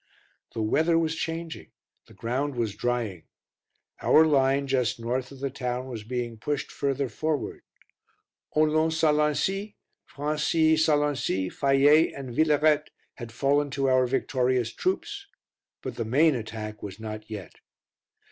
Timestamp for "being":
6.03-6.39